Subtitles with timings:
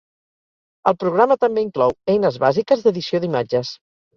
[0.91, 3.79] El programa també inclou eines bàsiques d'edició d'imatges.